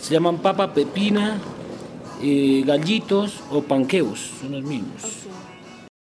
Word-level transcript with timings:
Se 0.00 0.14
llaman 0.14 0.38
papa, 0.38 0.72
pepina, 0.72 1.38
eh, 2.22 2.62
gallitos 2.66 3.40
o 3.50 3.62
panqueos, 3.62 4.30
son 4.40 4.52
los 4.52 4.62
mismos. 4.62 5.02